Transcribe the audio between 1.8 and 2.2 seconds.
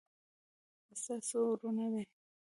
دي